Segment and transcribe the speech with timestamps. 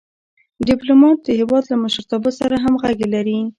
[0.67, 3.39] ډيپلومات د هېواد له مشرتابه سره همږغي لري.